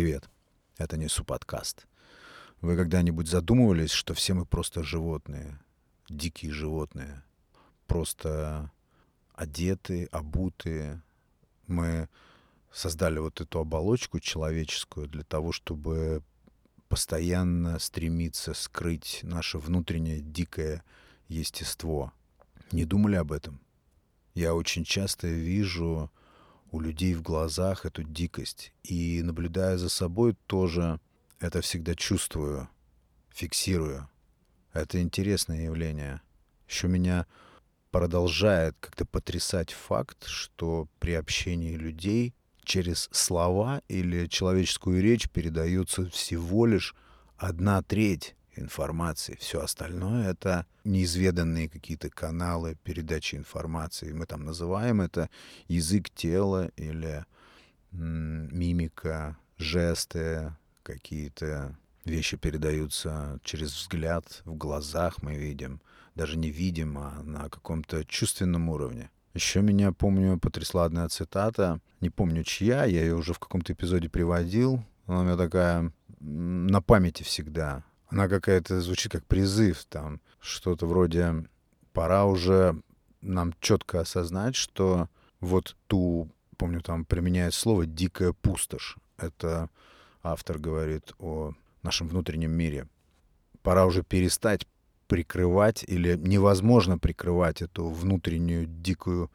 [0.00, 0.30] Привет,
[0.78, 1.86] это Несу подкаст.
[2.62, 5.60] Вы когда-нибудь задумывались, что все мы просто животные,
[6.08, 7.22] дикие животные,
[7.86, 8.70] просто
[9.34, 11.02] одетые, обутые.
[11.66, 12.08] Мы
[12.72, 16.22] создали вот эту оболочку человеческую для того, чтобы
[16.88, 20.82] постоянно стремиться скрыть наше внутреннее дикое
[21.28, 22.10] естество.
[22.72, 23.60] Не думали об этом?
[24.32, 26.10] Я очень часто вижу
[26.70, 28.72] у людей в глазах эту дикость.
[28.82, 31.00] И наблюдая за собой тоже
[31.38, 32.68] это всегда чувствую,
[33.30, 34.08] фиксирую.
[34.72, 36.20] Это интересное явление.
[36.68, 37.26] Еще меня
[37.90, 46.66] продолжает как-то потрясать факт, что при общении людей через слова или человеческую речь передается всего
[46.66, 46.94] лишь
[47.36, 49.36] одна треть информации.
[49.40, 54.12] Все остальное— это неизведанные какие-то каналы передачи информации.
[54.12, 55.28] Мы там называем это
[55.68, 57.24] язык тела или
[57.92, 65.80] мимика, жесты, какие-то вещи передаются через взгляд, в глазах мы видим.
[66.14, 69.10] Даже не видим, а на каком-то чувственном уровне.
[69.32, 71.80] Еще меня, помню, потрясла одна цитата.
[72.00, 74.82] Не помню, чья, я ее уже в каком-то эпизоде приводил.
[75.06, 77.84] Она у меня такая на памяти всегда.
[78.10, 81.46] Она какая-то звучит как призыв, там что-то вроде
[81.92, 82.80] пора уже
[83.20, 85.08] нам четко осознать, что
[85.40, 88.96] вот ту, помню, там применяет слово «дикая пустошь».
[89.16, 89.70] Это
[90.22, 92.88] автор говорит о нашем внутреннем мире.
[93.62, 94.66] Пора уже перестать
[95.06, 99.30] прикрывать или невозможно прикрывать эту внутреннюю дикую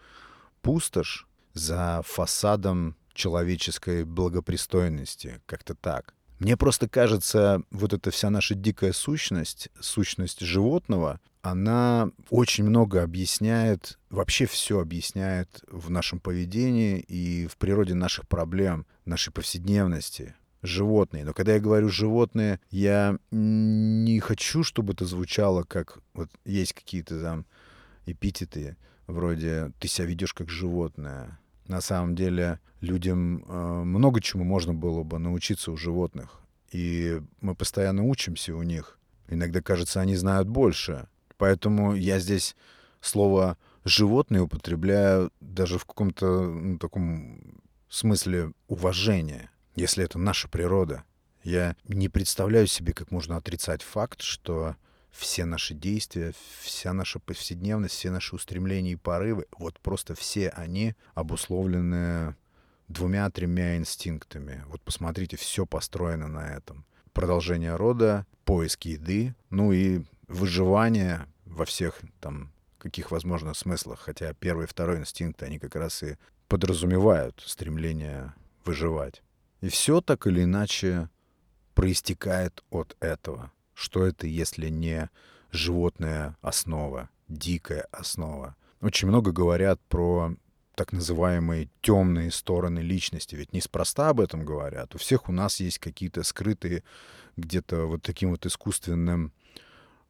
[0.62, 5.42] пустошь за фасадом человеческой благопристойности.
[5.46, 6.15] Как-то так.
[6.40, 14.00] Мне просто кажется, вот эта вся наша дикая сущность, сущность животного, она очень много объясняет,
[14.10, 20.36] вообще все объясняет в нашем поведении и в природе наших проблем, нашей повседневности.
[20.62, 21.24] Животные.
[21.24, 27.22] Но когда я говорю животные, я не хочу, чтобы это звучало как вот есть какие-то
[27.22, 27.46] там
[28.08, 34.74] эпитеты вроде «ты себя ведешь как животное», на самом деле людям э, много чему можно
[34.74, 36.42] было бы научиться у животных.
[36.72, 38.98] И мы постоянно учимся у них.
[39.28, 41.08] Иногда кажется, они знают больше.
[41.38, 42.56] Поэтому я здесь
[43.02, 51.04] слово «животные» употребляю даже в каком-то ну, таком смысле уважения, если это наша природа.
[51.44, 54.76] Я не представляю себе, как можно отрицать факт, что
[55.16, 60.96] все наши действия, вся наша повседневность, все наши устремления и порывы, вот просто все они
[61.14, 62.36] обусловлены
[62.88, 64.64] двумя-тремя инстинктами.
[64.68, 66.86] Вот посмотрите, все построено на этом.
[67.14, 74.02] Продолжение рода, поиск еды, ну и выживание во всех там каких возможно смыслах.
[74.02, 78.34] Хотя первый и второй инстинкты, они как раз и подразумевают стремление
[78.64, 79.24] выживать.
[79.62, 81.10] И все так или иначе
[81.74, 83.52] проистекает от этого.
[83.76, 85.12] Что это, если не
[85.52, 88.56] животная основа, дикая основа?
[88.82, 90.34] Очень много говорят про
[90.76, 93.36] так называемые темные стороны личности.
[93.36, 94.96] Ведь неспроста об этом говорят.
[94.96, 96.84] У всех у нас есть какие-то скрытые
[97.38, 99.32] где-то вот таким вот искусственным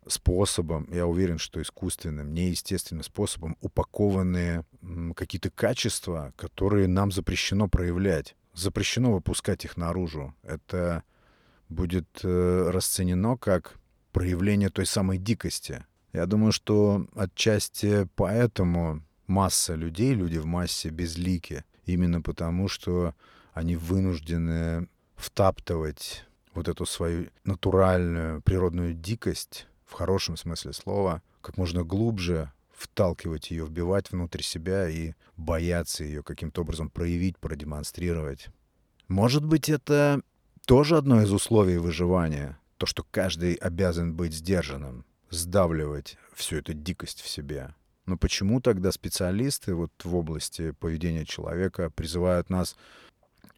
[0.07, 4.63] способом, я уверен, что искусственным, неестественным способом упакованные
[5.15, 8.35] какие-то качества, которые нам запрещено проявлять.
[8.53, 10.33] Запрещено выпускать их наружу.
[10.43, 11.03] Это
[11.75, 13.77] будет э, расценено как
[14.11, 15.85] проявление той самой дикости.
[16.13, 23.13] Я думаю, что отчасти поэтому масса людей, люди в массе безлики, именно потому, что
[23.53, 31.83] они вынуждены втаптывать вот эту свою натуральную природную дикость, в хорошем смысле слова, как можно
[31.83, 38.47] глубже вталкивать ее, вбивать внутрь себя и бояться ее каким-то образом проявить, продемонстрировать.
[39.07, 40.21] Может быть, это
[40.65, 42.59] тоже одно из условий выживания.
[42.77, 47.73] То, что каждый обязан быть сдержанным, сдавливать всю эту дикость в себе.
[48.05, 52.75] Но почему тогда специалисты вот в области поведения человека призывают нас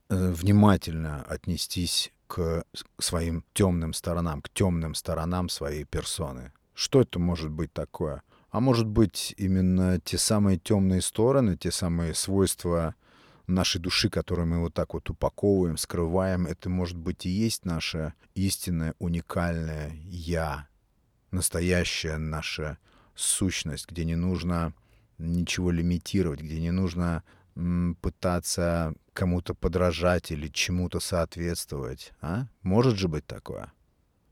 [0.10, 2.64] э, внимательно отнестись к
[3.00, 6.54] своим темным сторонам, к темным сторонам своей персоны?
[6.74, 8.22] Что это может быть такое?
[8.50, 12.96] А может быть именно те самые темные стороны, те самые свойства
[13.48, 18.14] нашей души, которые мы вот так вот упаковываем, скрываем, это может быть и есть наше
[18.36, 20.68] истинное, уникальное «я»,
[21.32, 22.78] настоящая наша
[23.16, 24.74] сущность, где не нужно
[25.18, 27.24] ничего лимитировать, где не нужно
[28.02, 32.14] пытаться кому-то подражать или чему-то соответствовать.
[32.22, 32.48] А?
[32.62, 33.74] Может же быть такое?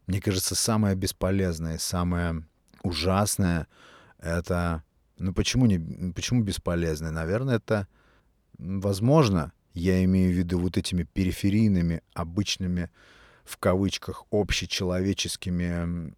[0.06, 2.46] Мне кажется, самое бесполезное, самое
[2.84, 3.68] ужасное—
[4.20, 4.84] это...
[5.18, 7.10] Ну почему, не, почему бесполезное?
[7.10, 7.88] Наверное, это
[8.58, 12.90] возможно, Я имею в виду вот этими периферийными, обычными,
[13.44, 16.14] в кавычках, общечеловеческими,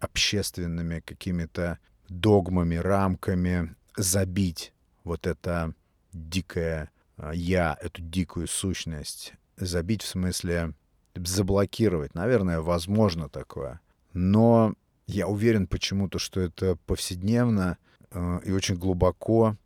[0.00, 1.78] общественными какими-то
[2.08, 4.72] догмами, рамками забить
[5.04, 5.74] вот это
[6.12, 9.34] дикое а, я, эту дикую сущность.
[9.56, 10.74] Забить в смысле
[11.14, 12.14] заблокировать.
[12.14, 13.80] Наверное, возможно такое.
[14.12, 14.74] Но
[15.06, 17.78] я уверен почему-то, что это повседневно
[18.10, 19.56] э, и очень глубоко,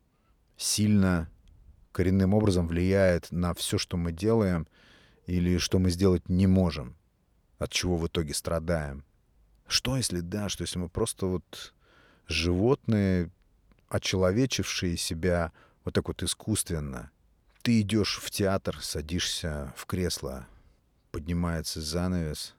[0.57, 1.30] сильно,
[1.93, 4.67] коренным образом влияет на все, что мы делаем
[5.27, 6.97] или что мы сделать не можем,
[7.59, 9.05] от чего в итоге страдаем.
[9.67, 11.75] Что если да, что если мы просто вот
[12.27, 13.31] животные,
[13.89, 15.53] очеловечившие себя
[15.85, 17.11] вот так вот искусственно.
[17.63, 20.47] Ты идешь в театр, садишься в кресло,
[21.11, 22.55] поднимается занавес,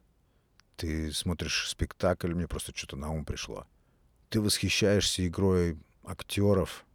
[0.75, 3.65] ты смотришь спектакль, мне просто что-то на ум пришло.
[4.29, 6.85] Ты восхищаешься игрой актеров,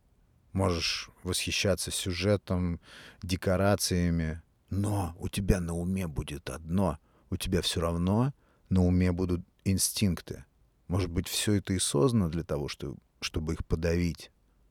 [0.57, 2.81] можешь восхищаться сюжетом,
[3.23, 6.99] декорациями, но у тебя на уме будет одно.
[7.31, 8.33] У тебя все равно
[8.71, 10.45] на уме будут инстинкты.
[10.89, 14.31] Может быть, все это и создано для того, что, чтобы их подавить,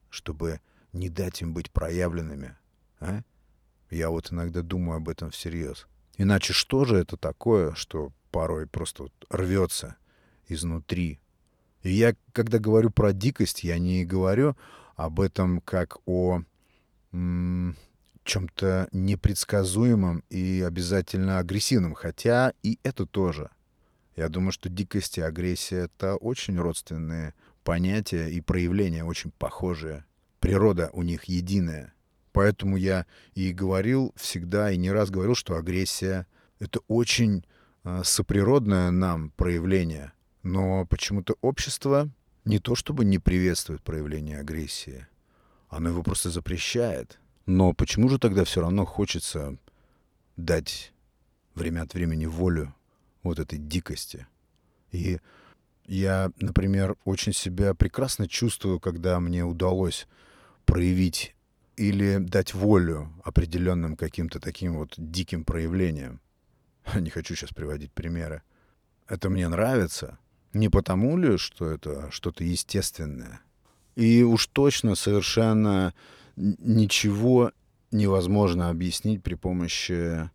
[0.09, 0.59] чтобы
[0.91, 2.57] не дать им быть проявленными.
[2.99, 3.21] А?
[3.91, 5.87] Я вот иногда думаю об этом всерьез.
[6.17, 9.97] Иначе что же это такое, что порой просто вот рвется
[10.47, 11.19] изнутри?
[11.83, 14.55] И я, когда говорю про дикость, я не говорю
[14.95, 16.41] об этом как о
[17.11, 23.51] чем-то непредсказуемом и обязательно агрессивном, хотя и это тоже.
[24.15, 27.33] Я думаю, что дикость и агрессия— это очень родственные
[27.63, 30.05] понятия и проявления, очень похожие.
[30.39, 31.93] Природа у них единая.
[32.31, 36.27] Поэтому я и говорил всегда, и не раз говорил, что агрессия—
[36.59, 37.45] это очень
[37.83, 40.11] э, соприродное нам проявление.
[40.43, 42.09] Но почему-то общество
[42.45, 45.07] не то чтобы не приветствует проявление агрессии,
[45.67, 47.19] оно его просто запрещает.
[47.45, 49.57] Но почему же тогда все равно хочется
[50.37, 50.93] дать
[51.53, 52.73] время от времени волю
[53.23, 54.27] вот этой дикости.
[54.91, 55.19] И
[55.85, 60.07] я, например, очень себя прекрасно чувствую, когда мне удалось
[60.65, 61.35] проявить
[61.77, 66.21] или дать волю определенным каким-то таким вот диким проявлениям.
[66.95, 68.41] Не хочу сейчас приводить примеры.
[69.07, 70.17] Это мне нравится.
[70.55, 73.41] Не потому ли, что это что-то естественное.
[73.97, 75.93] И уж точно совершенно
[76.37, 77.51] ничего
[77.91, 80.29] невозможно объяснить при помощи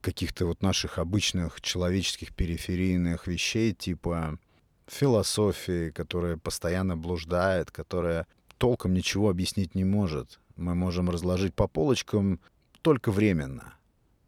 [0.00, 4.38] каких-то вот наших обычных человеческих периферийных вещей, типа
[4.86, 8.26] философии, которая постоянно блуждает, которая
[8.56, 10.40] толком ничего объяснить не может.
[10.56, 12.40] Мы можем разложить по полочкам
[12.80, 13.74] только временно.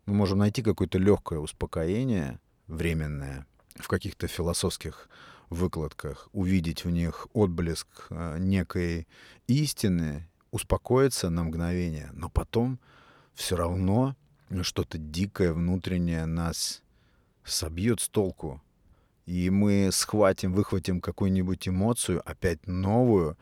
[0.05, 3.47] Мы можем найти какое-то легкое успокоение, временное,
[3.77, 5.09] в каких-то философских
[5.51, 9.07] выкладках, увидеть в них отблеск э, некой
[9.47, 12.79] истины, успокоиться на мгновение, но потом
[13.35, 14.17] все равно
[14.63, 16.83] что-то дикое внутреннее нас
[17.45, 18.63] собьет с толку.
[19.25, 23.39] И мы схватим, выхватим какую-нибудь эмоцию, опять новую,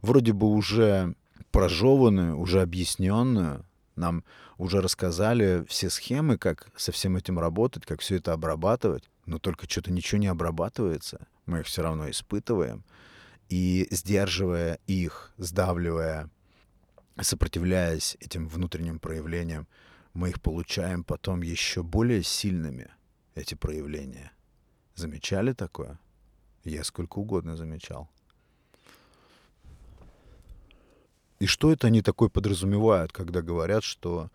[0.00, 1.14] вроде бы уже
[1.50, 3.64] прожеванную, уже объясненную.
[3.96, 4.24] Нам
[4.58, 9.68] уже рассказали все схемы, как со всем этим работать, как все это обрабатывать, но только
[9.68, 11.26] что-то ничего не обрабатывается.
[11.46, 12.84] Мы их все равно испытываем.
[13.48, 16.30] И сдерживая их, сдавливая,
[17.20, 19.66] сопротивляясь этим внутренним проявлениям,
[20.14, 22.88] мы их получаем потом еще более сильными,
[23.34, 24.32] эти проявления.
[24.94, 25.98] Замечали такое?
[26.62, 28.08] Я сколько угодно замечал.
[31.40, 34.30] И что это они такое подразумевают, когда говорят, что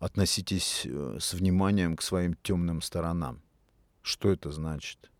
[0.00, 3.42] относитесь э, с вниманием к своим темным сторонам?
[4.08, 5.10] Что это значит?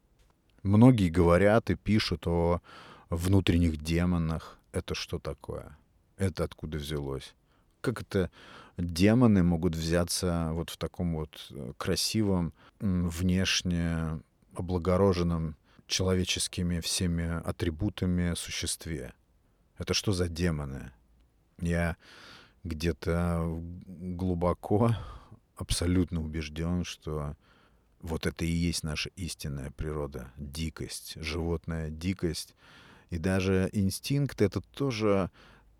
[0.62, 2.62] Многие говорят и пишут о
[3.10, 4.58] внутренних демонах.
[4.72, 5.76] Это что такое?
[6.16, 7.34] Это откуда взялось?
[7.82, 8.30] Как это
[8.78, 14.22] демоны могут взяться вот в таком вот э, красивом, внешне
[14.54, 19.12] облагороженном человеческими всеми атрибутами существе.
[19.76, 20.92] Это что за демоны?
[21.60, 21.98] Я
[22.64, 23.44] где-то
[23.86, 24.96] глубоко
[25.56, 27.36] абсолютно убежден, что
[28.00, 32.54] вот это и есть наша истинная природа, дикость, животная дикость.
[33.10, 35.30] И даже инстинкт— это тоже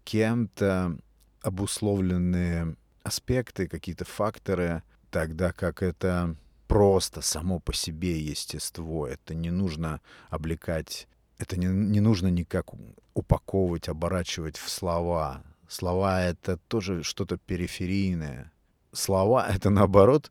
[0.04, 0.98] кем-то
[1.42, 9.06] обусловленные аспекты, какие-то факторы, тогда как это просто само по себе естество.
[9.06, 11.08] Это не нужно облекать,
[11.38, 12.70] это не, не нужно никак
[13.14, 15.42] упаковывать, оборачивать в слова.
[15.68, 18.52] Слова— это тоже что-то периферийное.
[18.92, 20.30] Слова— это, наоборот,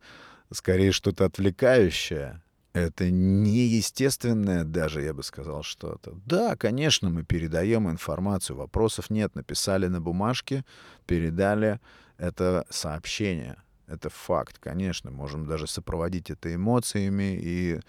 [0.52, 2.42] скорее что-то отвлекающее.
[2.74, 6.14] Это неестественное даже, я бы сказал, что-то.
[6.26, 9.34] Да, конечно, мы передаем информацию, вопросов нет.
[9.36, 10.64] Написали на бумажке,
[11.08, 11.80] передали,
[12.18, 15.10] это сообщение, это факт, конечно.
[15.10, 17.80] Можем даже сопроводить это эмоциями, и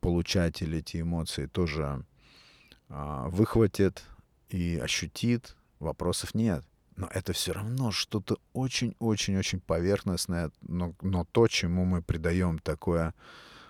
[0.00, 2.04] получатель эти эмоции тоже
[2.88, 4.04] а, выхватит
[4.48, 6.64] и ощутит, вопросов нет.
[6.96, 13.14] Но это все равно что-то очень-очень-очень поверхностное, но, но то, чему мы придаем такое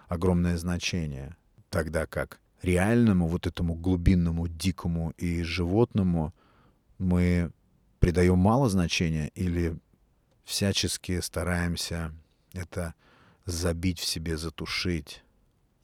[0.08, 1.36] огромное значение.
[1.68, 6.32] Тогда как реальному, вот этому глубинному, дикому и животному
[6.98, 7.50] мы
[7.98, 9.76] придаем мало значения или
[10.44, 12.12] всячески стараемся
[12.52, 12.94] это
[13.44, 15.22] забить в себе, затушить.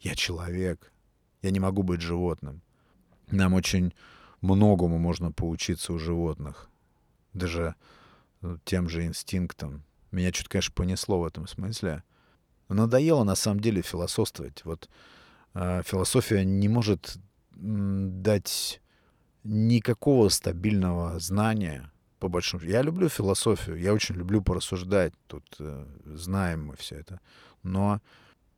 [0.01, 0.93] Я человек,
[1.43, 2.63] я не могу быть животным.
[3.31, 3.93] Нам очень
[4.41, 6.69] многому можно поучиться у животных.
[7.33, 7.75] Даже
[8.43, 9.83] э, тем же инстинктам.
[10.11, 12.03] Меня чуть, конечно, понесло в этом смысле.
[12.69, 14.65] Надоело на самом деле философствовать.
[14.65, 14.89] Вот
[15.55, 17.19] э, философия не может
[17.55, 18.81] дать
[19.45, 26.67] никакого стабильного знания, по большому Я люблю философию, я очень люблю порассуждать, тут э, знаем
[26.67, 27.21] мы все это.
[27.65, 28.01] Но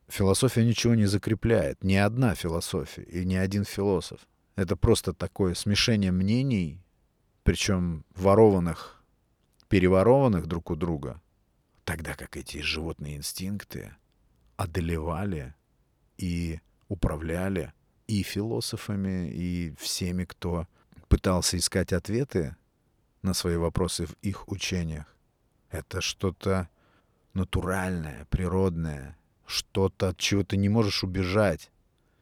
[0.08, 4.20] философия ничего не закрепляет, ни одна философия и ни один философ.
[4.56, 6.83] Это просто такое смешение мнений,
[7.44, 9.02] причем ворованных,
[9.68, 11.20] переворованных друг у друга,
[11.84, 13.94] тогда как эти животные инстинкты
[14.56, 15.54] одолевали
[16.16, 17.72] и управляли
[18.06, 20.66] и философами, и всеми, кто
[21.08, 22.56] пытался искать ответы
[23.22, 25.06] на свои вопросы в их учениях.
[25.70, 26.68] Это что-то
[27.34, 31.70] натуральное, природное, что-то, от чего ты не можешь убежать.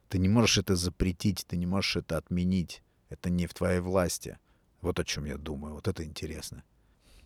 [0.08, 2.82] Ты не можешь это запретить, ты не можешь это отменить.
[3.08, 4.38] Это не в твоей власти.
[4.82, 5.74] Вот о чем я думаю.
[5.74, 6.62] Вот это интересно.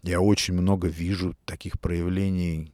[0.03, 2.73] Я очень много вижу таких проявлений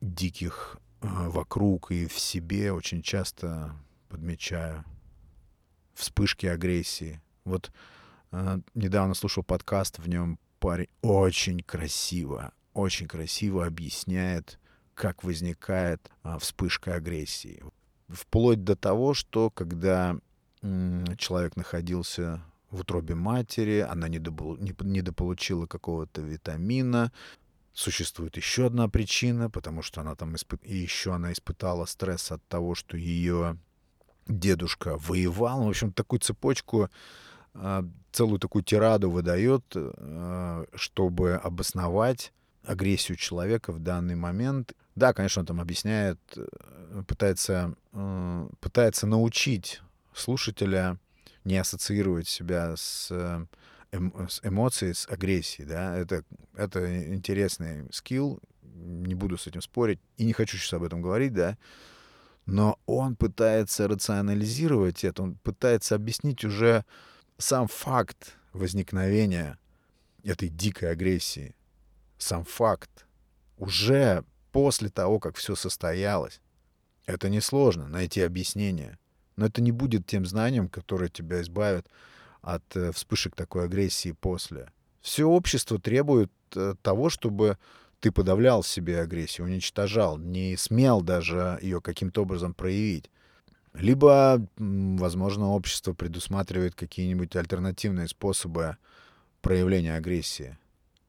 [0.00, 2.72] диких э, вокруг и в себе.
[2.72, 3.76] Очень часто
[4.08, 4.84] подмечаю
[5.94, 7.20] вспышки агрессии.
[7.44, 7.70] Вот
[8.32, 14.58] э, недавно слушал подкаст, в нем парень очень красиво, очень красиво объясняет,
[14.94, 17.62] как возникает э, вспышка агрессии
[18.12, 20.16] вплоть до того, что когда
[20.62, 22.40] человек находился
[22.72, 27.12] в утробе матери, она недополучила какого-то витамина,
[27.74, 30.58] существует еще одна причина, потому что она там испы...
[30.62, 33.56] и еще она испытала стресс от того, что ее
[34.26, 35.64] дедушка воевал.
[35.64, 36.90] В общем, такую цепочку,
[37.54, 42.32] а, целую такую тираду выдает, а, чтобы обосновать
[42.64, 44.72] агрессию человека в данный момент.
[44.94, 49.80] Да, конечно, он там объясняет, э, пытается, э, пытается научить
[50.14, 50.98] слушателя
[51.44, 53.46] не ассоциировать себя с, э,
[53.92, 55.66] эм, с эмоцией, с агрессией.
[55.66, 55.96] Да?
[55.96, 61.02] Это, это интересный скилл, не буду с этим спорить, и не хочу сейчас об этом
[61.02, 61.56] говорить, да,
[62.46, 66.84] но он пытается рационализировать это, он пытается объяснить уже
[67.38, 69.58] сам факт возникновения
[70.24, 71.54] этой дикой агрессии
[72.22, 73.06] сам факт,
[73.58, 76.40] уже после того, как все состоялось.
[77.06, 78.98] Это несложно, найти объяснение.
[79.42, 81.88] Но это не будет тем знанием, которое тебя избавит
[82.42, 84.70] от э, вспышек такой агрессии после.
[85.00, 87.58] Все общество требует э, того, чтобы
[87.98, 93.10] ты подавлял себе агрессию, уничтожал, не смел даже ее каким-то образом проявить.
[93.74, 98.76] Либо, возможно, общество предусматривает какие-нибудь альтернативные способы
[99.40, 100.56] проявления агрессии.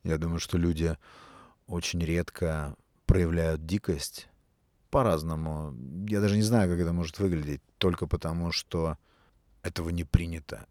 [0.03, 0.97] Я думаю, что люди
[1.67, 2.73] очень редко
[3.05, 4.27] проявляют дикость
[4.93, 5.73] по-разному.
[6.07, 8.95] Я даже не знаю, как это может выглядеть, только потому, что
[9.63, 10.67] этого не принято.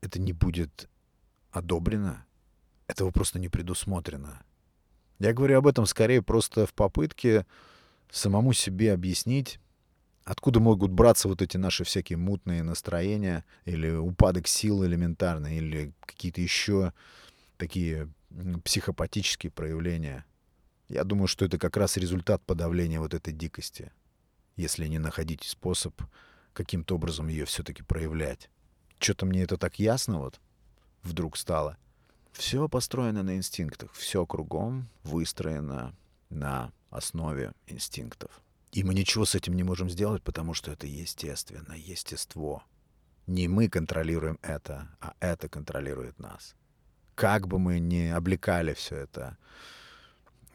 [0.00, 0.88] Это не будет
[1.52, 2.24] одобрено.
[2.88, 4.42] Этого просто не предусмотрено.
[5.20, 7.46] Я говорю об этом скорее просто в попытке
[8.10, 9.60] самому себе объяснить,
[10.24, 16.40] откуда могут браться вот эти наши всякие мутные настроения или упадок сил элементарный, или какие-то
[16.40, 16.92] еще
[17.58, 18.08] такие
[18.64, 20.24] психопатические проявления.
[20.92, 23.90] Я думаю, что это как раз результат подавления вот этой дикости,
[24.56, 25.98] если не находить способ
[26.52, 28.50] каким-то образом ее все-таки проявлять.
[28.98, 30.38] Что-то мне это так ясно вот
[31.02, 31.78] вдруг стало.
[32.32, 35.96] Все построено на инстинктах, все кругом выстроено
[36.28, 38.42] на основе инстинктов.
[38.72, 42.62] И мы ничего с этим не можем сделать, потому что это естественно, естество.
[43.26, 46.54] Не мы контролируем это, а это контролирует нас
[47.14, 49.36] как бы мы ни облекали все это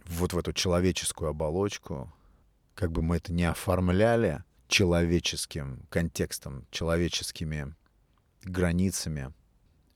[0.08, 2.14] вот в эту человеческую оболочку,
[2.76, 7.76] как бы мы это не оформляли человеческим контекстом, человеческими
[8.44, 9.34] границами,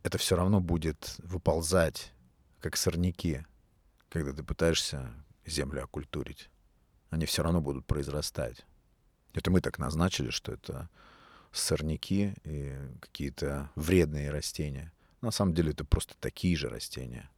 [0.04, 2.14] это все равно будет выползать,
[2.60, 3.46] как сорняки,
[4.10, 5.14] когда ты пытаешься
[5.46, 6.50] землю окультурить.
[7.10, 8.66] Они все равно будут произрастать.
[9.34, 10.90] Это мы так назначили, что это
[11.52, 14.92] сорняки и какие-то вредные растения—
[15.22, 17.30] на самом деле это просто такие же растения,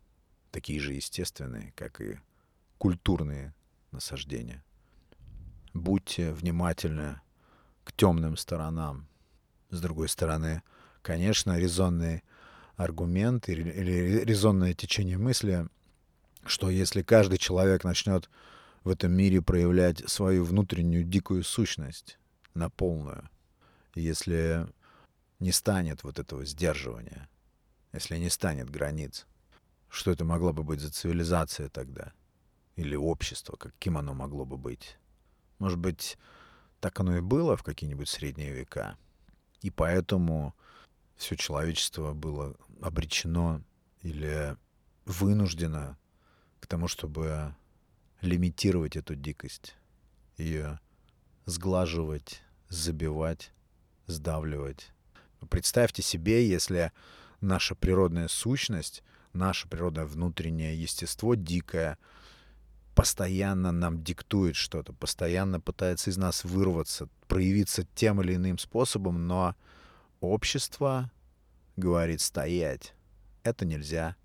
[0.51, 2.18] такие же естественные, как и
[2.84, 3.54] культурные
[3.94, 4.62] насаждения.
[5.74, 7.22] Будьте внимательны
[7.86, 9.08] к темным сторонам.
[9.70, 10.63] С другой стороны,
[11.02, 12.25] конечно, резонный
[12.75, 15.66] аргумент или резонное течение мысли,
[16.46, 18.30] что если каждый человек начнет
[18.84, 22.20] в этом мире проявлять свою внутреннюю дикую сущность
[22.54, 23.30] на полную,
[23.96, 24.68] если
[25.40, 27.30] не станет вот этого сдерживания,
[27.94, 29.25] если не станет границ,
[29.88, 32.12] что это могло бы быть за цивилизация тогда?
[32.75, 34.98] Или общество, каким оно могло бы быть?
[35.60, 36.18] Может быть,
[36.80, 38.98] так оно и было в какие-нибудь средние века.
[39.62, 40.56] И поэтому
[41.15, 43.63] все человечество было обречено
[44.01, 44.58] или
[45.06, 45.98] вынуждено
[46.60, 47.56] к тому, чтобы
[48.22, 49.75] лимитировать эту дикость,
[50.38, 50.80] ее
[51.46, 53.51] сглаживать, забивать,
[54.08, 54.92] сдавливать.
[55.50, 56.92] Представьте себе, если
[57.42, 59.03] наша природная сущность,
[59.34, 61.98] наше природное внутреннее естество дикое
[62.96, 69.56] постоянно нам диктует что-то, постоянно пытается из нас вырваться, проявиться тем или иным способом, но
[70.20, 71.12] общество
[71.76, 72.94] говорит стоять.
[73.44, 74.16] Это нельзя,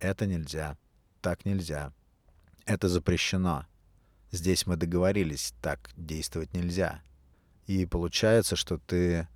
[0.00, 0.76] это нельзя,
[1.20, 1.92] так нельзя.
[2.64, 3.66] Это запрещено.
[4.32, 7.00] Здесь мы договорились, так действовать нельзя.
[7.66, 9.28] И получается, что ты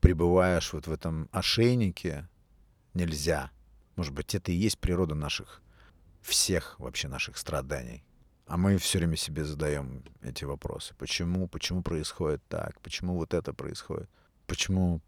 [0.00, 2.28] пребываешь вот в этом ошейнике
[2.94, 3.50] нельзя.
[3.96, 5.62] Может быть, это и есть природа наших,
[6.20, 8.04] всех вообще наших страданий.
[8.46, 10.94] А мы все время себе задаем эти вопросы.
[10.98, 11.48] Почему?
[11.48, 12.78] Почему происходит так?
[12.80, 14.10] Почему вот это происходит?
[14.46, 15.00] Почему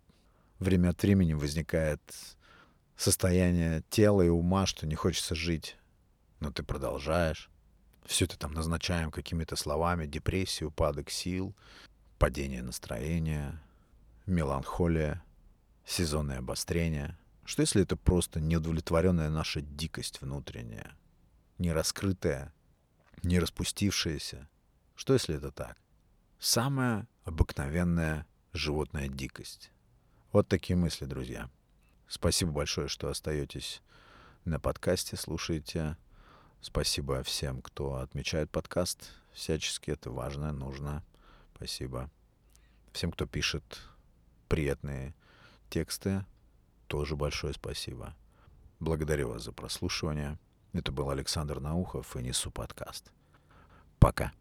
[0.59, 2.01] время от времени возникает
[2.97, 5.77] состояние тела и ума, что не хочется жить,
[6.41, 7.51] но ты продолжаешь?
[8.07, 10.07] Все это там назначаем какими-то словами.
[10.07, 11.55] Депрессия, упадок сил,
[12.19, 13.61] падение настроения,
[14.25, 15.23] меланхолия,
[15.85, 17.19] сезонное обострение.
[17.45, 20.97] Что если это просто неудовлетворенная наша дикость внутренняя,
[21.59, 22.53] не раскрытая,
[23.27, 24.49] не распустившаяся?
[24.95, 25.77] Что если это так?
[26.39, 29.73] Самая обыкновенная животная дикость.
[30.33, 31.51] Вот такие мысли, друзья.
[32.07, 33.83] Спасибо большое, что остаетесь
[34.45, 35.97] на подкасте, слушаете.
[36.61, 39.11] Спасибо всем, кто отмечает подкаст.
[39.33, 41.03] Всячески это важно, нужно.
[41.57, 42.11] Спасибо.
[42.93, 43.65] Всем, кто пишет
[44.49, 45.15] приятные
[45.69, 46.25] тексты,
[46.87, 48.15] тоже большое спасибо.
[48.79, 50.39] Благодарю вас за прослушивание.
[50.73, 53.11] Это был Александр Наухов и Несу подкаст.
[54.07, 54.37] Пока.